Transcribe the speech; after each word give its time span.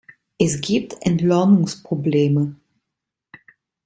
Es 0.39 0.61
gibt 0.61 0.95
Entlohnungsprobleme. 1.01 2.55